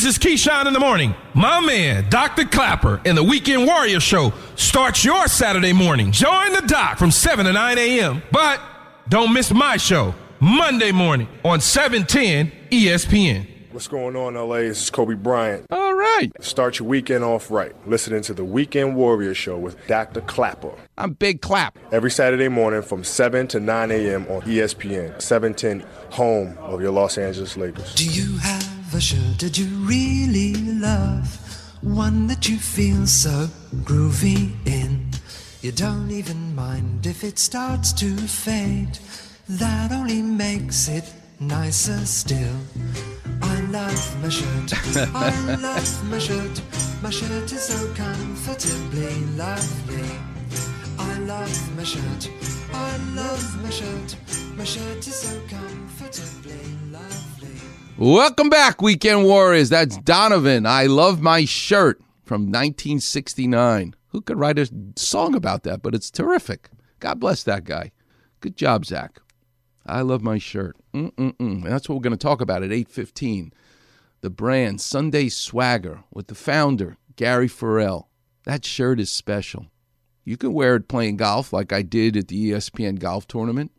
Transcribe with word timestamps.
This 0.00 0.16
is 0.16 0.18
Keyshawn 0.18 0.66
in 0.66 0.72
the 0.72 0.80
morning. 0.80 1.14
My 1.34 1.60
man, 1.60 2.08
Dr. 2.08 2.46
Klapper, 2.46 3.02
and 3.04 3.18
the 3.18 3.22
Weekend 3.22 3.66
Warrior 3.66 4.00
Show 4.00 4.32
starts 4.56 5.04
your 5.04 5.28
Saturday 5.28 5.74
morning. 5.74 6.10
Join 6.10 6.54
the 6.54 6.62
doc 6.62 6.96
from 6.96 7.10
7 7.10 7.44
to 7.44 7.52
9 7.52 7.76
a.m. 7.76 8.22
But 8.32 8.62
don't 9.10 9.34
miss 9.34 9.52
my 9.52 9.76
show, 9.76 10.14
Monday 10.40 10.90
morning 10.90 11.28
on 11.44 11.60
710 11.60 12.50
ESPN. 12.70 13.46
What's 13.72 13.88
going 13.88 14.16
on, 14.16 14.36
LA? 14.36 14.60
This 14.60 14.84
is 14.84 14.88
Kobe 14.88 15.16
Bryant. 15.16 15.66
All 15.68 15.92
right. 15.92 16.32
Start 16.40 16.78
your 16.78 16.88
weekend 16.88 17.22
off 17.22 17.50
right. 17.50 17.74
Listening 17.86 18.22
to 18.22 18.32
the 18.32 18.42
Weekend 18.42 18.96
Warrior 18.96 19.34
Show 19.34 19.58
with 19.58 19.86
Dr. 19.86 20.22
Klapper. 20.22 20.72
I'm 20.96 21.12
Big 21.12 21.42
Clap. 21.42 21.78
Every 21.92 22.10
Saturday 22.10 22.48
morning 22.48 22.80
from 22.80 23.04
7 23.04 23.48
to 23.48 23.60
9 23.60 23.90
a.m. 23.90 24.26
on 24.30 24.40
ESPN, 24.40 25.20
710, 25.20 25.86
home 26.12 26.56
of 26.56 26.80
your 26.80 26.90
Los 26.90 27.18
Angeles 27.18 27.58
Lakers. 27.58 27.94
Do 27.96 28.08
you 28.08 28.38
have 28.38 28.79
shirt 28.98 29.38
that 29.38 29.58
you 29.58 29.66
really 29.86 30.54
love? 30.54 31.28
One 31.82 32.26
that 32.26 32.48
you 32.48 32.56
feel 32.58 33.06
so 33.06 33.48
groovy 33.84 34.54
in? 34.66 35.10
You 35.60 35.70
don't 35.70 36.10
even 36.10 36.54
mind 36.54 37.06
if 37.06 37.22
it 37.22 37.38
starts 37.38 37.92
to 37.94 38.16
fade. 38.16 38.98
That 39.48 39.92
only 39.92 40.22
makes 40.22 40.88
it 40.88 41.04
nicer 41.38 42.04
still. 42.06 42.56
I 43.42 43.60
love 43.70 44.22
my 44.22 44.28
shirt. 44.28 44.72
I 45.14 45.56
love 45.56 46.10
my 46.10 46.18
shirt. 46.18 46.62
My 47.02 47.10
shirt 47.10 47.52
is 47.52 47.62
so 47.62 47.94
comfortably 47.94 49.14
lovely. 49.36 50.10
I 50.98 51.18
love 51.20 51.76
my 51.76 51.84
shirt. 51.84 52.30
I 52.72 52.96
love 53.14 53.62
my 53.62 53.70
shirt. 53.70 54.16
Welcome 57.96 58.50
back, 58.50 58.82
Weekend 58.82 59.24
Warriors. 59.24 59.70
That's 59.70 59.96
Donovan. 59.96 60.66
I 60.66 60.84
love 60.84 61.22
my 61.22 61.46
shirt 61.46 61.98
from 62.24 62.42
1969. 62.42 63.94
Who 64.08 64.20
could 64.20 64.38
write 64.38 64.58
a 64.58 64.70
song 64.96 65.34
about 65.34 65.62
that? 65.62 65.80
But 65.80 65.94
it's 65.94 66.10
terrific. 66.10 66.68
God 66.98 67.18
bless 67.20 67.42
that 67.44 67.64
guy. 67.64 67.92
Good 68.40 68.54
job, 68.54 68.84
Zach. 68.84 69.20
I 69.86 70.02
love 70.02 70.20
my 70.20 70.36
shirt. 70.36 70.76
Mm-mm-mm. 70.92 71.34
And 71.38 71.64
that's 71.64 71.88
what 71.88 71.94
we're 71.94 72.02
going 72.02 72.18
to 72.18 72.18
talk 72.18 72.42
about 72.42 72.62
at 72.62 72.68
8:15. 72.70 73.52
The 74.20 74.28
brand 74.28 74.82
Sunday 74.82 75.30
Swagger 75.30 76.04
with 76.12 76.26
the 76.26 76.34
founder 76.34 76.98
Gary 77.16 77.48
Farrell. 77.48 78.10
That 78.44 78.66
shirt 78.66 79.00
is 79.00 79.10
special. 79.10 79.68
You 80.22 80.36
can 80.36 80.52
wear 80.52 80.76
it 80.76 80.86
playing 80.86 81.16
golf 81.16 81.50
like 81.50 81.72
I 81.72 81.80
did 81.80 82.14
at 82.14 82.28
the 82.28 82.50
ESPN 82.50 82.98
golf 82.98 83.26
tournament. 83.26 83.72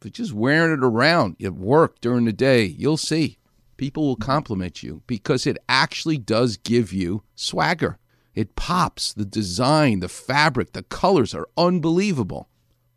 But 0.00 0.12
just 0.12 0.32
wearing 0.32 0.72
it 0.72 0.84
around 0.84 1.36
at 1.42 1.54
work 1.54 2.00
during 2.00 2.24
the 2.24 2.32
day, 2.32 2.64
you'll 2.64 2.96
see. 2.96 3.38
People 3.76 4.06
will 4.06 4.16
compliment 4.16 4.82
you 4.82 5.02
because 5.06 5.46
it 5.46 5.58
actually 5.68 6.18
does 6.18 6.56
give 6.56 6.92
you 6.92 7.22
swagger. 7.34 7.98
It 8.34 8.56
pops. 8.56 9.12
The 9.12 9.24
design, 9.24 10.00
the 10.00 10.08
fabric, 10.08 10.72
the 10.72 10.82
colors 10.84 11.34
are 11.34 11.48
unbelievable. 11.56 12.48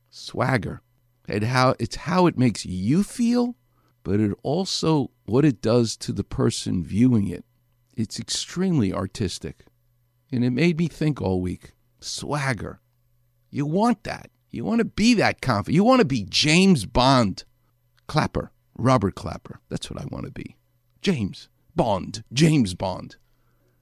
Swagger. 0.10 0.82
And 1.28 1.44
how 1.44 1.76
it's 1.80 1.96
how 1.96 2.28
it 2.28 2.38
makes 2.38 2.66
you 2.66 3.04
feel, 3.04 3.56
but 4.04 4.20
it 4.20 4.38
also 4.44 5.12
what 5.26 5.46
it 5.46 5.62
does 5.62 5.96
to 5.98 6.12
the 6.12 6.24
person 6.24 6.84
viewing 6.84 7.28
it. 7.28 7.46
It's 7.96 8.20
extremely 8.20 8.92
artistic. 8.92 9.66
And 10.32 10.44
it 10.44 10.52
made 10.52 10.78
me 10.78 10.88
think 10.88 11.22
all 11.22 11.42
week. 11.42 11.74
Swagger. 12.00 12.82
You 13.50 13.66
want 13.66 14.04
that. 14.04 14.30
You 14.52 14.66
want 14.66 14.80
to 14.80 14.86
be 14.86 15.14
that 15.16 15.42
confident. 15.42 15.76
You 15.76 15.84
want 15.84 16.00
to 16.00 16.06
be 16.06 16.24
James 16.24 16.86
Bond. 16.86 17.46
Klapper. 18.08 18.52
Robert 18.78 19.16
Klapper. 19.16 19.62
That's 19.70 19.90
what 19.90 20.02
I 20.02 20.06
want 20.12 20.26
to 20.26 20.32
be. 20.32 20.58
James 21.02 21.50
Bond. 21.76 22.24
James 22.34 22.74
Bond. 22.74 23.16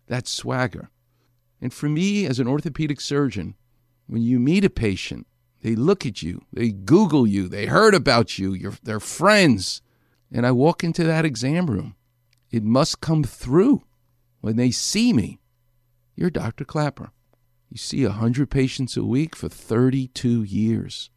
That 0.07 0.27
swagger. 0.27 0.91
And 1.61 1.73
for 1.73 1.89
me, 1.89 2.25
as 2.25 2.39
an 2.39 2.47
orthopedic 2.47 3.01
surgeon, 3.01 3.55
when 4.07 4.21
you 4.21 4.39
meet 4.39 4.63
a 4.63 4.69
patient, 4.69 5.27
they 5.61 5.75
look 5.75 6.05
at 6.05 6.23
you, 6.23 6.41
they 6.53 6.69
Google 6.69 7.27
you, 7.27 7.47
they 7.47 7.65
heard 7.65 7.93
about 7.93 8.39
you, 8.39 8.53
you're, 8.53 8.75
they're 8.81 8.99
friends. 8.99 9.81
And 10.31 10.45
I 10.45 10.51
walk 10.51 10.83
into 10.83 11.03
that 11.03 11.25
exam 11.25 11.67
room. 11.67 11.95
It 12.49 12.63
must 12.63 13.01
come 13.01 13.23
through 13.23 13.83
when 14.41 14.55
they 14.55 14.71
see 14.71 15.11
me. 15.13 15.39
You're 16.15 16.29
Dr. 16.29 16.65
Klapper. 16.65 17.11
You 17.69 17.77
see 17.77 18.03
100 18.03 18.49
patients 18.49 18.97
a 18.97 19.03
week 19.03 19.35
for 19.35 19.47
32 19.47 20.43
years. 20.43 21.11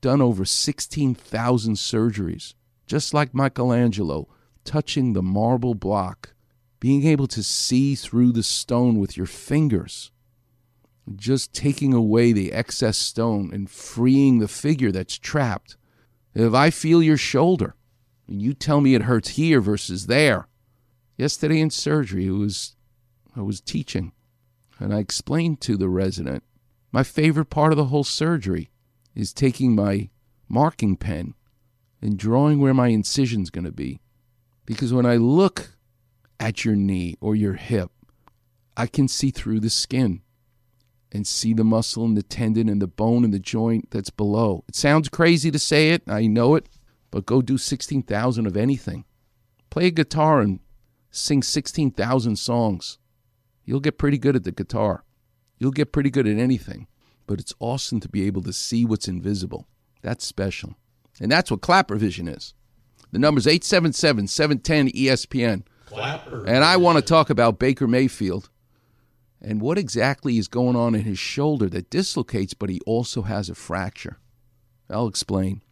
Done 0.00 0.20
over 0.20 0.44
16,000 0.44 1.74
surgeries, 1.74 2.54
just 2.86 3.14
like 3.14 3.32
Michelangelo, 3.32 4.28
touching 4.64 5.12
the 5.12 5.22
marble 5.22 5.74
block, 5.74 6.34
being 6.80 7.06
able 7.06 7.28
to 7.28 7.42
see 7.42 7.94
through 7.94 8.32
the 8.32 8.42
stone 8.42 8.98
with 8.98 9.16
your 9.16 9.26
fingers, 9.26 10.10
just 11.14 11.52
taking 11.52 11.94
away 11.94 12.32
the 12.32 12.52
excess 12.52 12.98
stone 12.98 13.50
and 13.52 13.70
freeing 13.70 14.40
the 14.40 14.48
figure 14.48 14.90
that's 14.90 15.16
trapped. 15.16 15.76
If 16.34 16.52
I 16.52 16.70
feel 16.70 17.00
your 17.00 17.16
shoulder 17.16 17.76
and 18.26 18.42
you 18.42 18.54
tell 18.54 18.80
me 18.80 18.96
it 18.96 19.02
hurts 19.02 19.30
here 19.30 19.60
versus 19.60 20.06
there, 20.06 20.48
yesterday 21.16 21.60
in 21.60 21.70
surgery, 21.70 22.26
it 22.26 22.32
was 22.32 22.74
I 23.36 23.42
was 23.42 23.60
teaching 23.60 24.12
and 24.82 24.94
I 24.94 24.98
explained 24.98 25.60
to 25.62 25.76
the 25.76 25.88
resident 25.88 26.42
my 26.92 27.02
favorite 27.02 27.46
part 27.46 27.72
of 27.72 27.78
the 27.78 27.86
whole 27.86 28.04
surgery 28.04 28.70
is 29.14 29.32
taking 29.32 29.74
my 29.74 30.10
marking 30.48 30.96
pen 30.96 31.34
and 32.02 32.18
drawing 32.18 32.60
where 32.60 32.74
my 32.74 32.88
incision's 32.88 33.48
going 33.48 33.64
to 33.64 33.72
be. 33.72 34.00
Because 34.66 34.92
when 34.92 35.06
I 35.06 35.16
look 35.16 35.70
at 36.38 36.64
your 36.64 36.76
knee 36.76 37.16
or 37.20 37.34
your 37.34 37.54
hip, 37.54 37.90
I 38.76 38.86
can 38.86 39.08
see 39.08 39.30
through 39.30 39.60
the 39.60 39.70
skin 39.70 40.20
and 41.10 41.26
see 41.26 41.54
the 41.54 41.64
muscle 41.64 42.04
and 42.04 42.16
the 42.16 42.22
tendon 42.22 42.68
and 42.68 42.80
the 42.80 42.86
bone 42.86 43.24
and 43.24 43.32
the 43.32 43.38
joint 43.38 43.90
that's 43.90 44.10
below. 44.10 44.64
It 44.68 44.74
sounds 44.74 45.08
crazy 45.08 45.50
to 45.50 45.58
say 45.58 45.90
it, 45.90 46.02
I 46.06 46.26
know 46.26 46.54
it, 46.54 46.68
but 47.10 47.26
go 47.26 47.42
do 47.42 47.58
16,000 47.58 48.46
of 48.46 48.56
anything. 48.56 49.04
Play 49.70 49.86
a 49.86 49.90
guitar 49.90 50.40
and 50.40 50.60
sing 51.10 51.42
16,000 51.42 52.36
songs. 52.36 52.98
You'll 53.64 53.80
get 53.80 53.98
pretty 53.98 54.18
good 54.18 54.36
at 54.36 54.44
the 54.44 54.52
guitar. 54.52 55.04
You'll 55.58 55.70
get 55.70 55.92
pretty 55.92 56.10
good 56.10 56.26
at 56.26 56.38
anything. 56.38 56.86
But 57.26 57.40
it's 57.40 57.54
awesome 57.60 58.00
to 58.00 58.08
be 58.08 58.26
able 58.26 58.42
to 58.42 58.52
see 58.52 58.84
what's 58.84 59.08
invisible. 59.08 59.66
That's 60.02 60.26
special. 60.26 60.74
And 61.20 61.30
that's 61.30 61.50
what 61.50 61.60
Klapper 61.60 61.96
Vision 61.96 62.28
is. 62.28 62.54
The 63.12 63.18
number's 63.18 63.46
877 63.46 64.26
710 64.28 64.88
ESPN. 64.88 65.62
Klapper. 65.86 66.44
And 66.46 66.64
I 66.64 66.76
want 66.76 66.96
to 66.96 67.02
talk 67.02 67.30
about 67.30 67.58
Baker 67.58 67.86
Mayfield 67.86 68.48
and 69.40 69.60
what 69.60 69.78
exactly 69.78 70.38
is 70.38 70.48
going 70.48 70.76
on 70.76 70.94
in 70.94 71.02
his 71.02 71.18
shoulder 71.18 71.68
that 71.68 71.90
dislocates, 71.90 72.54
but 72.54 72.70
he 72.70 72.80
also 72.86 73.22
has 73.22 73.50
a 73.50 73.54
fracture. 73.54 74.18
I'll 74.88 75.08
explain. 75.08 75.62